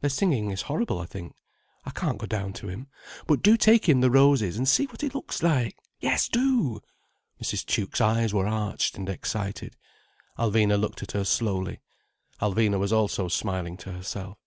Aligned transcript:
Their 0.00 0.08
singing 0.08 0.50
is 0.50 0.62
horrible, 0.62 0.98
I 0.98 1.04
think. 1.04 1.34
I 1.84 1.90
can't 1.90 2.16
go 2.16 2.24
down 2.26 2.54
to 2.54 2.68
him. 2.68 2.86
But 3.26 3.42
do 3.42 3.58
take 3.58 3.86
him 3.86 4.00
the 4.00 4.10
roses, 4.10 4.56
and 4.56 4.66
see 4.66 4.86
what 4.86 5.02
he 5.02 5.10
looks 5.10 5.42
like. 5.42 5.76
Yes 6.00 6.26
do!" 6.26 6.80
Mrs. 7.38 7.66
Tuke's 7.66 8.00
eyes 8.00 8.32
were 8.32 8.46
arched 8.46 8.96
and 8.96 9.10
excited. 9.10 9.76
Alvina 10.38 10.80
looked 10.80 11.02
at 11.02 11.12
her 11.12 11.22
slowly. 11.22 11.82
Alvina 12.40 12.80
also 12.90 13.24
was 13.24 13.34
smiling 13.34 13.76
to 13.76 13.92
herself. 13.92 14.38